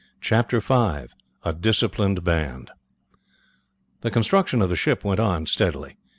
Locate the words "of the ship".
4.63-5.03